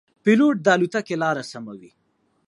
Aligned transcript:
پیلوټ 0.23 0.55
د 0.65 0.67
الوتکې 0.75 1.15
لاره 1.23 1.43
سموي. 1.51 1.91